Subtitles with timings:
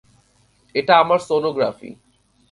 [0.75, 1.89] এটা আমার সোনোগ্রাফি।